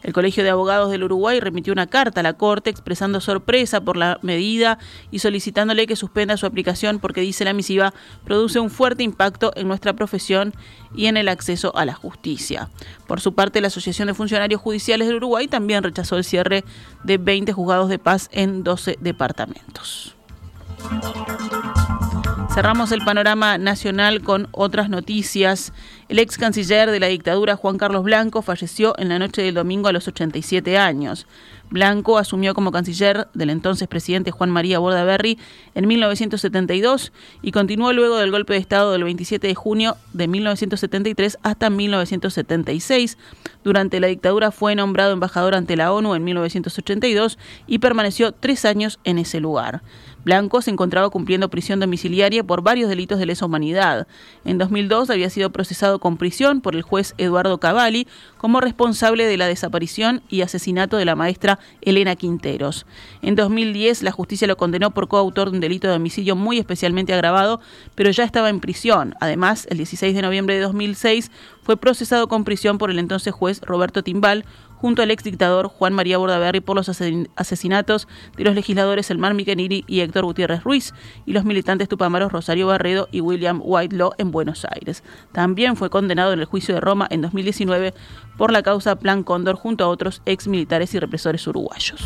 El 0.04 0.14
Colegio 0.14 0.44
de 0.44 0.50
Abogados 0.50 0.92
del 0.92 1.04
Uruguay 1.04 1.40
remitió 1.40 1.74
una 1.74 1.88
carta 1.88 2.20
a 2.22 2.24
la 2.24 2.34
Corte 2.34 2.70
expresando 2.70 3.20
sorpresa 3.20 3.82
por 3.82 3.98
la 3.98 4.20
medida 4.22 4.78
y 5.12 5.20
solicitándole 5.20 5.88
que 5.88 5.96
suspenda 5.96 6.38
su 6.38 6.46
aplicación 6.46 7.00
porque, 7.00 7.22
dice 7.22 7.44
la 7.44 7.54
misiva, 7.54 7.94
produce 8.24 8.60
un 8.60 8.70
fuerte 8.70 9.04
impacto 9.04 9.52
en 9.56 9.68
nuestra 9.68 9.94
profesión 9.94 10.54
y 10.96 11.08
en 11.08 11.18
el 11.18 11.28
acceso 11.28 11.76
a 11.76 11.86
la 11.86 11.94
justicia. 11.94 12.70
Por 13.08 13.22
su 13.22 13.34
parte, 13.34 13.60
la 13.60 13.68
Asociación 13.68 14.08
de 14.08 14.14
Funcionarios 14.14 14.62
Judiciales 14.62 15.08
del 15.08 15.18
Uruguay 15.18 15.48
también 15.48 15.84
rechazó 15.84 16.16
el 16.16 16.24
cierre 16.24 16.64
de 17.04 17.18
20 17.18 17.52
juzgados 17.54 17.90
de 17.90 18.00
paz 18.00 18.30
en 18.32 18.64
12 18.64 19.00
departamentos. 19.02 20.16
Cerramos 22.58 22.92
el 22.92 23.06
panorama 23.06 23.60
nacional 23.60 24.24
con 24.24 24.48
otras 24.52 24.90
noticias. 24.90 25.74
El 26.10 26.20
ex 26.20 26.38
canciller 26.38 26.90
de 26.90 27.02
la 27.02 27.08
dictadura, 27.08 27.58
Juan 27.58 27.78
Carlos 27.78 28.04
Blanco, 28.04 28.42
falleció 28.42 28.98
en 28.98 29.10
la 29.10 29.20
noche 29.20 29.42
del 29.42 29.56
domingo 29.56 29.90
a 29.90 29.92
los 29.92 30.08
87 30.08 30.78
años. 30.78 31.28
Blanco 31.70 32.18
asumió 32.18 32.54
como 32.54 32.72
canciller 32.72 33.28
del 33.34 33.50
entonces 33.50 33.90
presidente 33.90 34.32
Juan 34.32 34.50
María 34.50 34.80
Bordaberry 34.80 35.38
en 35.76 35.86
1972 35.86 37.12
y 37.42 37.52
continuó 37.52 37.92
luego 37.92 38.16
del 38.16 38.32
golpe 38.32 38.54
de 38.54 38.60
Estado 38.60 38.94
del 38.94 39.04
27 39.04 39.48
de 39.48 39.56
junio 39.56 39.98
de 40.14 40.30
1973 40.30 41.40
hasta 41.44 41.70
1976. 41.70 43.18
Durante 43.66 44.00
la 44.00 44.08
dictadura 44.08 44.52
fue 44.52 44.76
nombrado 44.76 45.12
embajador 45.12 45.56
ante 45.56 45.76
la 45.76 45.92
ONU 45.92 46.16
en 46.16 46.24
1982 46.24 47.38
y 47.68 47.80
permaneció 47.80 48.32
tres 48.32 48.64
años 48.64 49.00
en 49.04 49.18
ese 49.18 49.42
lugar. 49.42 49.82
Blanco 50.24 50.62
se 50.62 50.72
encontraba 50.72 51.10
cumpliendo 51.10 51.50
prisión 51.50 51.80
domiciliaria 51.80 52.44
por 52.44 52.62
varios 52.62 52.90
delitos 52.90 53.18
de 53.18 53.26
lesa 53.26 53.46
humanidad. 53.46 54.08
En 54.44 54.58
2002 54.58 55.10
había 55.10 55.30
sido 55.30 55.52
procesado 55.52 55.97
con 56.00 56.18
prisión 56.18 56.62
por 56.62 56.76
el 56.76 56.82
juez 56.82 57.14
Eduardo 57.18 57.60
Cavalli 57.60 58.08
como 58.38 58.62
responsable 58.62 59.26
de 59.26 59.38
la 59.38 59.48
desaparición 59.48 60.22
y 60.30 60.42
asesinato 60.42 60.98
de 60.98 61.06
la 61.06 61.16
maestra 61.16 61.60
Elena 61.82 62.16
Quinteros. 62.16 62.86
En 63.22 63.36
2010 63.36 64.04
la 64.04 64.12
justicia 64.12 64.48
lo 64.48 64.58
condenó 64.58 64.92
por 64.92 65.08
coautor 65.08 65.50
de 65.50 65.58
un 65.58 65.62
delito 65.62 65.88
de 65.88 65.96
homicidio 65.96 66.36
muy 66.36 66.58
especialmente 66.58 67.14
agravado, 67.14 67.60
pero 67.96 68.12
ya 68.12 68.24
estaba 68.24 68.50
en 68.50 68.60
prisión. 68.60 69.16
Además, 69.20 69.68
el 69.70 69.78
16 69.78 70.16
de 70.16 70.22
noviembre 70.22 70.56
de 70.56 70.62
2006 70.62 71.32
fue 71.64 71.78
procesado 71.78 72.28
con 72.28 72.44
prisión 72.44 72.78
por 72.78 72.92
el 72.92 73.00
entonces 73.00 73.34
juez 73.34 73.60
Roberto 73.62 74.04
Timbal, 74.04 74.46
junto 74.78 75.02
al 75.02 75.12
ex 75.12 75.24
dictador 75.24 75.68
Juan 75.68 75.94
María 75.94 76.18
Bordaberry 76.18 76.62
por 76.62 76.76
los 76.76 76.90
asesinatos 76.90 78.08
de 78.38 78.44
los 78.44 78.56
legisladores 78.56 79.10
Elmar 79.12 79.34
Miqueniri 79.34 79.84
y 79.88 80.02
Héctor 80.02 80.26
Gutiérrez 80.26 80.64
Ruiz 80.64 80.94
y 81.26 81.34
los 81.34 81.46
militantes 81.46 81.90
tupamaros 81.90 82.32
Rosario 82.32 82.68
Barredo 82.68 83.08
y 83.12 83.22
William 83.22 83.62
Whitelaw 83.64 84.14
en 84.18 84.32
Buenos 84.32 84.66
Aires. 84.66 85.04
También 85.32 85.76
fue 85.76 85.90
condenado 85.90 86.34
en 86.34 86.40
el 86.40 86.46
juicio 86.46 86.76
de 86.76 86.82
Roma 86.82 87.08
en 87.10 87.22
2019 87.22 87.94
por 88.38 88.52
la 88.52 88.64
causa 88.64 88.98
Plan 88.98 89.24
Cóndor 89.24 89.56
junto 89.56 89.84
a 89.84 89.88
otros 89.88 90.22
ex 90.26 90.48
militares 90.48 90.94
y 90.94 91.00
represores 91.00 91.46
uruguayos. 91.48 92.00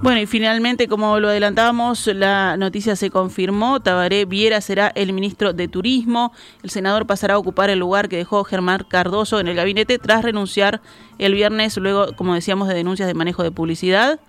Bueno, 0.00 0.20
y 0.20 0.26
finalmente, 0.26 0.86
como 0.86 1.18
lo 1.18 1.28
adelantábamos, 1.28 2.06
la 2.06 2.56
noticia 2.56 2.94
se 2.94 3.10
confirmó. 3.10 3.80
Tabaré 3.80 4.26
Viera 4.26 4.60
será 4.60 4.92
el 4.94 5.12
ministro 5.12 5.52
de 5.52 5.66
Turismo. 5.66 6.32
El 6.62 6.70
senador 6.70 7.04
pasará 7.06 7.34
a 7.34 7.38
ocupar 7.38 7.68
el 7.68 7.80
lugar 7.80 8.08
que 8.08 8.16
dejó 8.16 8.44
Germán 8.44 8.86
Cardoso 8.88 9.40
en 9.40 9.48
el 9.48 9.56
gabinete 9.56 9.98
tras 9.98 10.22
renunciar 10.22 10.80
el 11.18 11.34
viernes, 11.34 11.76
luego, 11.78 12.14
como 12.14 12.34
decíamos, 12.34 12.68
de 12.68 12.74
denuncias 12.74 13.08
de 13.08 13.14
manejo 13.14 13.42
de 13.42 13.50
publicidad. 13.50 14.20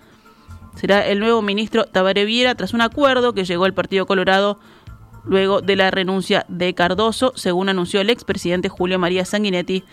Será 0.74 1.06
el 1.06 1.20
nuevo 1.20 1.40
ministro 1.40 1.84
Tabaré 1.84 2.24
Viera 2.24 2.56
tras 2.56 2.74
un 2.74 2.80
acuerdo 2.80 3.32
que 3.32 3.44
llegó 3.44 3.64
al 3.64 3.74
Partido 3.74 4.06
Colorado 4.06 4.58
luego 5.24 5.60
de 5.60 5.76
la 5.76 5.92
renuncia 5.92 6.46
de 6.48 6.74
Cardoso, 6.74 7.32
según 7.36 7.68
anunció 7.68 8.00
el 8.00 8.10
expresidente 8.10 8.68
Julio 8.68 8.98
María 8.98 9.24
Sanguinetti 9.24 9.84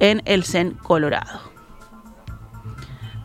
en 0.00 0.22
el 0.24 0.42
CEN 0.42 0.72
Colorado. 0.72 1.49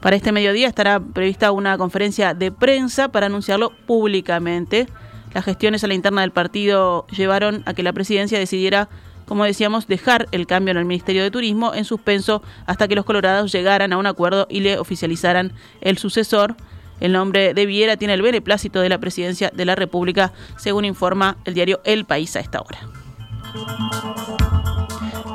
Para 0.05 0.17
este 0.17 0.31
mediodía 0.31 0.67
estará 0.67 1.00
prevista 1.00 1.51
una 1.51 1.79
conferencia 1.79 2.35
de 2.35 2.51
prensa 2.51 3.07
para 3.07 3.25
anunciarlo 3.25 3.71
públicamente. 3.88 4.88
Las 5.33 5.45
gestiones 5.45 5.83
a 5.83 5.88
la 5.88 5.95
interna 5.95 6.21
del 6.21 6.29
partido 6.29 7.07
llevaron 7.07 7.63
a 7.65 7.74
que 7.74 7.81
la 7.81 7.91
presidencia 7.91 8.38
decidiera, 8.38 8.88
como 9.25 9.45
decíamos, 9.45 9.88
dejar 9.88 10.27
el 10.31 10.45
cambio 10.45 10.74
en 10.74 10.77
el 10.77 10.85
Ministerio 10.85 11.24
de 11.24 11.31
Turismo 11.31 11.74
en 11.74 11.85
suspenso 11.85 12.43
hasta 12.67 12.88
que 12.88 12.93
los 12.93 13.03
colorados 13.03 13.51
llegaran 13.51 13.93
a 13.93 13.97
un 13.97 14.05
acuerdo 14.05 14.45
y 14.47 14.59
le 14.59 14.77
oficializaran 14.77 15.53
el 15.81 15.97
sucesor. 15.97 16.55
El 17.00 17.12
nombre 17.12 17.55
de 17.55 17.65
Viera 17.65 17.97
tiene 17.97 18.13
el 18.13 18.21
beneplácito 18.21 18.81
de 18.81 18.89
la 18.89 19.00
presidencia 19.00 19.51
de 19.55 19.65
la 19.65 19.74
República, 19.74 20.33
según 20.55 20.85
informa 20.85 21.38
el 21.45 21.55
diario 21.55 21.81
El 21.83 22.05
País 22.05 22.35
a 22.35 22.41
esta 22.41 22.62
hora. 22.62 22.77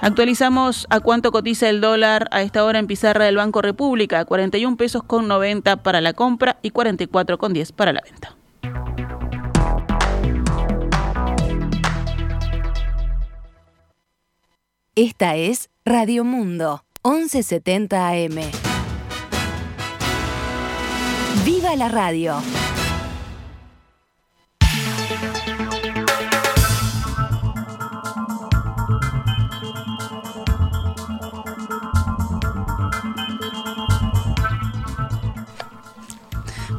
Actualizamos 0.03 0.87
a 0.89 1.01
cuánto 1.01 1.31
cotiza 1.31 1.69
el 1.69 1.83
dólar 1.83 2.29
a 2.31 2.41
esta 2.41 2.65
hora 2.65 2.79
en 2.79 2.87
pizarra 2.87 3.27
del 3.27 3.37
Banco 3.37 3.61
República, 3.61 4.25
41 4.25 4.77
pesos 4.79 5.03
con 5.03 5.29
90 5.29 5.83
para 5.83 6.01
la 6.01 6.15
compra 6.15 6.59
y 6.63 6.71
44 6.71 7.37
con 7.37 7.53
10 7.53 7.73
para 7.73 7.93
la 7.93 8.01
venta. 8.01 8.37
Esta 14.95 15.37
es 15.37 15.69
Radio 15.85 16.25
Mundo, 16.25 16.85
1170 17.05 18.09
AM. 18.09 18.41
¡Viva 21.45 21.77
la 21.77 21.89
radio! 21.89 22.37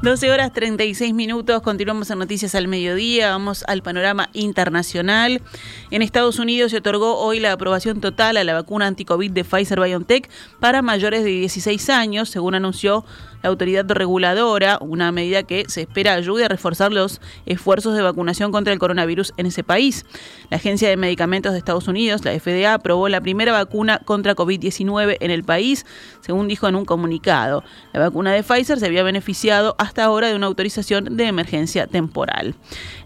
12 0.02 0.32
horas 0.32 0.52
36 0.52 1.14
minutos, 1.14 1.62
continuamos 1.62 2.10
en 2.10 2.18
Noticias 2.18 2.56
al 2.56 2.68
Mediodía, 2.68 3.30
vamos 3.30 3.64
al 3.68 3.84
panorama 3.84 4.30
internacional. 4.34 5.44
En 5.92 6.02
Estados 6.02 6.40
Unidos 6.40 6.72
se 6.72 6.78
otorgó 6.78 7.20
hoy 7.20 7.40
la 7.40 7.52
aprobación 7.52 8.02
total 8.02 8.38
a 8.38 8.44
la 8.44 8.56
vacuna 8.56 8.88
anti-COVID 8.88 9.30
de 9.30 9.44
Pfizer 9.44 9.80
BioNTech 9.80 10.28
para 10.60 10.82
mayores 10.82 11.24
de 11.24 11.30
16 11.30 11.92
años, 11.92 12.30
según 12.30 12.56
anunció 12.56 13.06
la 13.44 13.50
autoridad 13.50 13.86
reguladora, 13.90 14.78
una 14.82 15.12
medida 15.12 15.44
que 15.44 15.66
se 15.68 15.82
espera 15.82 16.14
ayude 16.14 16.46
a 16.46 16.48
reforzar 16.48 16.92
los 16.92 17.22
esfuerzos 17.46 17.96
de 17.96 18.02
vacunación 18.02 18.52
contra 18.52 18.74
el 18.74 18.80
coronavirus 18.80 19.34
en 19.38 19.46
ese 19.46 19.64
país. 19.64 20.06
La 20.50 20.58
Agencia 20.58 20.90
de 20.90 20.98
Medicamentos 20.98 21.52
de 21.52 21.58
Estados 21.58 21.88
Unidos, 21.88 22.24
la 22.26 22.38
FDA, 22.40 22.74
aprobó 22.74 23.10
la 23.10 23.22
primera 23.22 23.52
vacuna 23.52 24.00
contra 24.00 24.36
COVID-19 24.36 25.18
en 25.20 25.32
el 25.32 25.44
país, 25.44 25.86
según 26.22 26.48
dijo 26.48 26.68
en 26.68 26.76
un 26.76 26.86
comunicado. 26.86 27.64
La 27.94 28.00
vacuna 28.00 28.32
de 28.32 28.44
Pfizer 28.44 28.80
se 28.80 28.86
había 28.86 29.04
beneficiado 29.04 29.76
hasta 29.78 30.04
ahora 30.04 30.28
de 30.28 30.36
una 30.36 30.48
autorización 30.48 31.18
de 31.18 31.26
emergencia 31.26 31.88
temporal. 31.88 32.56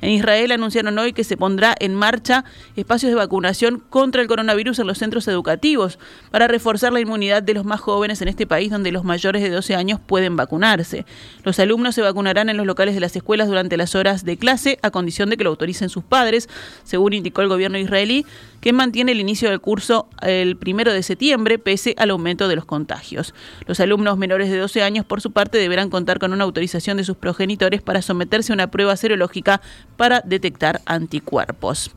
En 0.01 0.09
Israel 0.09 0.51
anunciaron 0.51 0.97
hoy 0.97 1.13
que 1.13 1.23
se 1.23 1.37
pondrá 1.37 1.75
en 1.79 1.95
marcha 1.95 2.45
espacios 2.75 3.09
de 3.09 3.15
vacunación 3.15 3.81
contra 3.89 4.21
el 4.21 4.27
coronavirus 4.27 4.79
en 4.79 4.87
los 4.87 4.97
centros 4.97 5.27
educativos 5.27 5.99
para 6.31 6.47
reforzar 6.47 6.93
la 6.93 6.99
inmunidad 6.99 7.43
de 7.43 7.53
los 7.53 7.65
más 7.65 7.79
jóvenes 7.79 8.21
en 8.21 8.27
este 8.27 8.47
país 8.47 8.71
donde 8.71 8.91
los 8.91 9.03
mayores 9.03 9.41
de 9.41 9.49
12 9.49 9.75
años 9.75 9.99
pueden 10.05 10.24
vacunarse. 10.29 11.05
Los 11.43 11.59
alumnos 11.59 11.95
se 11.95 12.01
vacunarán 12.01 12.49
en 12.49 12.57
los 12.57 12.65
locales 12.65 12.95
de 12.95 13.01
las 13.01 13.15
escuelas 13.15 13.47
durante 13.47 13.77
las 13.77 13.95
horas 13.95 14.25
de 14.25 14.37
clase 14.37 14.79
a 14.81 14.91
condición 14.91 15.29
de 15.29 15.37
que 15.37 15.43
lo 15.43 15.51
autoricen 15.51 15.89
sus 15.89 16.03
padres, 16.03 16.49
según 16.83 17.13
indicó 17.13 17.41
el 17.41 17.47
gobierno 17.47 17.77
israelí, 17.77 18.25
que 18.61 18.73
mantiene 18.73 19.11
el 19.11 19.19
inicio 19.19 19.49
del 19.49 19.61
curso 19.61 20.07
el 20.21 20.57
primero 20.57 20.91
de 20.91 21.03
septiembre 21.03 21.59
pese 21.59 21.93
al 21.97 22.09
aumento 22.09 22.47
de 22.47 22.55
los 22.55 22.65
contagios. 22.65 23.33
Los 23.67 23.79
alumnos 23.79 24.17
menores 24.17 24.49
de 24.49 24.57
12 24.57 24.81
años, 24.81 25.05
por 25.05 25.21
su 25.21 25.31
parte, 25.31 25.57
deberán 25.57 25.89
contar 25.89 26.17
con 26.17 26.33
una 26.33 26.43
autorización 26.43 26.97
de 26.97 27.03
sus 27.03 27.17
progenitores 27.17 27.81
para 27.81 28.01
someterse 28.01 28.51
a 28.51 28.55
una 28.55 28.71
prueba 28.71 28.97
serológica 28.97 29.61
para 29.97 30.21
detectar 30.21 30.81
anticuerpos. 30.85 31.91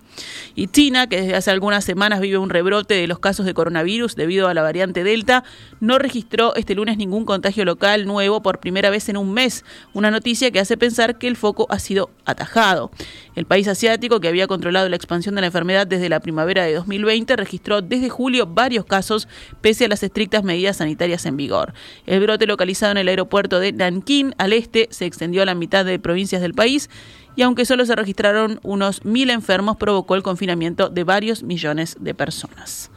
Y 0.54 0.66
China, 0.66 1.06
que 1.06 1.20
desde 1.20 1.36
hace 1.36 1.50
algunas 1.50 1.84
semanas 1.84 2.20
vive 2.20 2.38
un 2.38 2.50
rebrote 2.50 2.94
de 2.94 3.06
los 3.06 3.18
casos 3.18 3.46
de 3.46 3.54
coronavirus 3.54 4.16
debido 4.16 4.48
a 4.48 4.54
la 4.54 4.62
variante 4.62 5.04
Delta, 5.04 5.44
no 5.80 5.98
registró 5.98 6.54
este 6.56 6.74
lunes 6.74 6.96
ningún 6.96 7.24
contagio 7.24 7.64
local 7.64 8.06
por 8.42 8.58
primera 8.58 8.90
vez 8.90 9.08
en 9.08 9.16
un 9.16 9.32
mes, 9.32 9.64
una 9.92 10.10
noticia 10.10 10.50
que 10.50 10.58
hace 10.58 10.76
pensar 10.76 11.18
que 11.18 11.28
el 11.28 11.36
foco 11.36 11.66
ha 11.70 11.78
sido 11.78 12.10
atajado. 12.24 12.90
El 13.36 13.46
país 13.46 13.68
asiático, 13.68 14.20
que 14.20 14.28
había 14.28 14.48
controlado 14.48 14.88
la 14.88 14.96
expansión 14.96 15.36
de 15.36 15.40
la 15.40 15.46
enfermedad 15.46 15.86
desde 15.86 16.08
la 16.08 16.20
primavera 16.20 16.64
de 16.64 16.74
2020, 16.74 17.36
registró 17.36 17.80
desde 17.80 18.08
julio 18.08 18.46
varios 18.46 18.84
casos 18.84 19.28
pese 19.60 19.84
a 19.84 19.88
las 19.88 20.02
estrictas 20.02 20.42
medidas 20.42 20.78
sanitarias 20.78 21.26
en 21.26 21.36
vigor. 21.36 21.74
El 22.06 22.20
brote 22.20 22.46
localizado 22.46 22.92
en 22.92 22.98
el 22.98 23.08
aeropuerto 23.08 23.60
de 23.60 23.72
Nanking, 23.72 24.34
al 24.36 24.52
este, 24.52 24.88
se 24.90 25.06
extendió 25.06 25.42
a 25.42 25.46
la 25.46 25.54
mitad 25.54 25.84
de 25.84 25.98
provincias 25.98 26.42
del 26.42 26.54
país 26.54 26.90
y 27.36 27.42
aunque 27.42 27.64
solo 27.64 27.86
se 27.86 27.94
registraron 27.94 28.58
unos 28.64 29.04
mil 29.04 29.30
enfermos, 29.30 29.76
provocó 29.76 30.16
el 30.16 30.24
confinamiento 30.24 30.88
de 30.88 31.04
varios 31.04 31.44
millones 31.44 31.96
de 32.00 32.12
personas. 32.12 32.90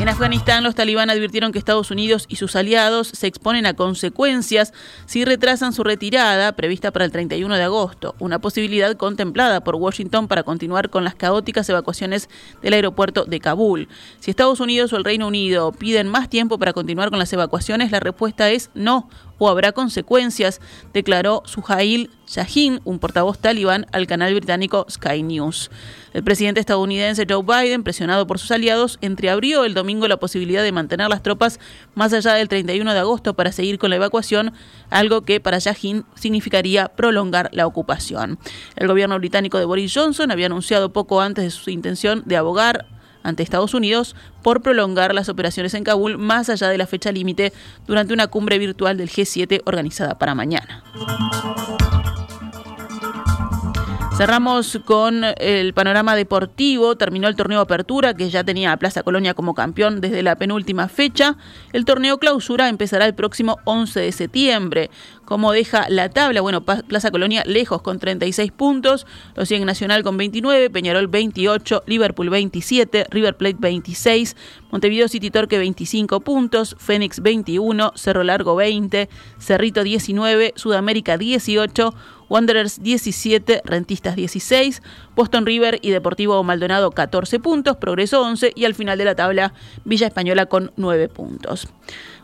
En 0.00 0.08
Afganistán, 0.08 0.64
los 0.64 0.74
talibán 0.74 1.10
advirtieron 1.10 1.52
que 1.52 1.58
Estados 1.58 1.90
Unidos 1.90 2.24
y 2.26 2.36
sus 2.36 2.56
aliados 2.56 3.08
se 3.08 3.26
exponen 3.26 3.66
a 3.66 3.74
consecuencias 3.74 4.72
si 5.04 5.26
retrasan 5.26 5.74
su 5.74 5.84
retirada 5.84 6.52
prevista 6.52 6.90
para 6.90 7.04
el 7.04 7.12
31 7.12 7.54
de 7.54 7.62
agosto, 7.64 8.14
una 8.18 8.38
posibilidad 8.38 8.96
contemplada 8.96 9.62
por 9.62 9.74
Washington 9.74 10.26
para 10.26 10.42
continuar 10.42 10.88
con 10.88 11.04
las 11.04 11.16
caóticas 11.16 11.68
evacuaciones 11.68 12.30
del 12.62 12.72
aeropuerto 12.72 13.26
de 13.26 13.40
Kabul. 13.40 13.88
Si 14.20 14.30
Estados 14.30 14.60
Unidos 14.60 14.90
o 14.94 14.96
el 14.96 15.04
Reino 15.04 15.26
Unido 15.26 15.70
piden 15.72 16.08
más 16.08 16.30
tiempo 16.30 16.58
para 16.58 16.72
continuar 16.72 17.10
con 17.10 17.18
las 17.18 17.34
evacuaciones, 17.34 17.90
la 17.90 18.00
respuesta 18.00 18.48
es 18.48 18.70
no 18.72 19.06
o 19.40 19.48
habrá 19.48 19.72
consecuencias, 19.72 20.60
declaró 20.92 21.42
Suhail 21.46 22.10
Shahin, 22.26 22.80
un 22.84 23.00
portavoz 23.00 23.38
talibán, 23.38 23.86
al 23.90 24.06
canal 24.06 24.34
británico 24.34 24.86
Sky 24.88 25.22
News. 25.22 25.70
El 26.12 26.22
presidente 26.22 26.60
estadounidense 26.60 27.26
Joe 27.28 27.42
Biden, 27.42 27.82
presionado 27.82 28.26
por 28.26 28.38
sus 28.38 28.50
aliados, 28.50 28.98
entreabrió 29.00 29.64
el 29.64 29.74
domingo 29.74 30.06
la 30.08 30.18
posibilidad 30.18 30.62
de 30.62 30.72
mantener 30.72 31.08
las 31.08 31.22
tropas 31.22 31.58
más 31.94 32.12
allá 32.12 32.34
del 32.34 32.48
31 32.48 32.92
de 32.92 33.00
agosto 33.00 33.34
para 33.34 33.50
seguir 33.50 33.78
con 33.78 33.90
la 33.90 33.96
evacuación, 33.96 34.52
algo 34.90 35.22
que 35.22 35.40
para 35.40 35.58
Shahin 35.58 36.04
significaría 36.14 36.88
prolongar 36.88 37.48
la 37.52 37.66
ocupación. 37.66 38.38
El 38.76 38.88
gobierno 38.88 39.18
británico 39.18 39.58
de 39.58 39.64
Boris 39.64 39.92
Johnson 39.94 40.30
había 40.30 40.46
anunciado 40.46 40.92
poco 40.92 41.22
antes 41.22 41.44
de 41.44 41.50
su 41.50 41.70
intención 41.70 42.22
de 42.26 42.36
abogar 42.36 42.99
ante 43.22 43.42
Estados 43.42 43.74
Unidos 43.74 44.16
por 44.42 44.62
prolongar 44.62 45.14
las 45.14 45.28
operaciones 45.28 45.74
en 45.74 45.84
Kabul 45.84 46.18
más 46.18 46.48
allá 46.48 46.68
de 46.68 46.78
la 46.78 46.86
fecha 46.86 47.12
límite 47.12 47.52
durante 47.86 48.14
una 48.14 48.28
cumbre 48.28 48.58
virtual 48.58 48.96
del 48.96 49.10
G7 49.10 49.62
organizada 49.64 50.18
para 50.18 50.34
mañana. 50.34 50.82
Cerramos 54.20 54.78
con 54.84 55.24
el 55.38 55.72
panorama 55.72 56.14
deportivo. 56.14 56.94
Terminó 56.94 57.26
el 57.26 57.36
torneo 57.36 57.58
Apertura, 57.60 58.12
que 58.12 58.28
ya 58.28 58.44
tenía 58.44 58.70
a 58.70 58.76
Plaza 58.76 59.02
Colonia 59.02 59.32
como 59.32 59.54
campeón 59.54 60.02
desde 60.02 60.22
la 60.22 60.36
penúltima 60.36 60.88
fecha. 60.88 61.38
El 61.72 61.86
torneo 61.86 62.18
Clausura 62.18 62.68
empezará 62.68 63.06
el 63.06 63.14
próximo 63.14 63.56
11 63.64 63.98
de 63.98 64.12
septiembre. 64.12 64.90
Como 65.30 65.52
deja 65.52 65.88
la 65.88 66.08
tabla? 66.08 66.40
Bueno, 66.40 66.64
Plaza 66.64 67.12
Colonia 67.12 67.44
lejos 67.46 67.82
con 67.82 68.00
36 68.00 68.50
puntos. 68.50 69.06
Lo 69.36 69.46
siguen 69.46 69.64
Nacional 69.64 70.02
con 70.02 70.16
29, 70.16 70.70
Peñarol 70.70 71.06
28, 71.06 71.84
Liverpool 71.86 72.30
27, 72.30 73.06
River 73.08 73.36
Plate 73.36 73.58
26, 73.60 74.34
Montevideo 74.72 75.06
City 75.06 75.30
Torque 75.30 75.56
25 75.56 76.18
puntos, 76.18 76.74
Fénix 76.80 77.20
21, 77.20 77.92
Cerro 77.94 78.24
Largo 78.24 78.56
20, 78.56 79.08
Cerrito 79.38 79.84
19, 79.84 80.54
Sudamérica 80.56 81.16
18. 81.16 81.94
Wanderers 82.30 82.80
17, 82.80 83.62
Rentistas 83.64 84.14
16, 84.14 84.82
Boston 85.16 85.44
River 85.44 85.80
y 85.82 85.90
Deportivo 85.90 86.40
Maldonado 86.44 86.92
14 86.92 87.40
puntos, 87.40 87.76
Progreso 87.76 88.22
11 88.22 88.52
y 88.54 88.66
al 88.66 88.74
final 88.76 88.96
de 88.98 89.04
la 89.04 89.16
tabla 89.16 89.52
Villa 89.84 90.06
Española 90.06 90.46
con 90.46 90.70
9 90.76 91.08
puntos. 91.08 91.66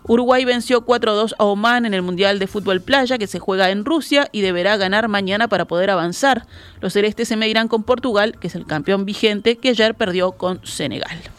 Uruguay 0.08 0.44
venció 0.44 0.86
4-2 0.86 1.34
a 1.38 1.44
Oman 1.44 1.84
en 1.84 1.94
el 1.94 2.02
Mundial 2.02 2.38
de 2.38 2.46
Fútbol 2.46 2.80
Playa 2.80 3.18
que 3.18 3.26
se 3.26 3.40
juega 3.40 3.70
en 3.70 3.84
Rusia 3.84 4.28
y 4.30 4.40
deberá 4.40 4.76
ganar 4.76 5.08
mañana 5.08 5.48
para 5.48 5.64
poder 5.64 5.90
avanzar. 5.90 6.46
Los 6.80 6.92
celestes 6.92 7.28
se 7.28 7.36
medirán 7.36 7.66
con 7.68 7.82
Portugal, 7.82 8.38
que 8.38 8.46
es 8.46 8.54
el 8.54 8.66
campeón 8.66 9.04
vigente 9.04 9.56
que 9.56 9.70
ayer 9.70 9.94
perdió 9.94 10.32
con 10.32 10.64
Senegal. 10.64 11.35